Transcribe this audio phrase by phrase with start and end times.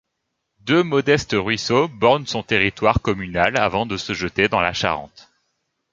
[0.61, 5.29] Deux modestes ruisseaux bornent son territoire communal avant de se jeter dans la Charente.